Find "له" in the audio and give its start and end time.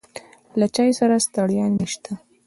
0.59-0.65